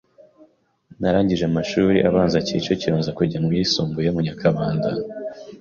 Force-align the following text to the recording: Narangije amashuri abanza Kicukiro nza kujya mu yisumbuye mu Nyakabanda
Narangije 0.99 1.43
amashuri 1.47 1.97
abanza 2.09 2.37
Kicukiro 2.47 2.95
nza 2.99 3.11
kujya 3.17 3.37
mu 3.43 3.49
yisumbuye 3.57 4.07
mu 4.13 4.19
Nyakabanda 4.27 4.89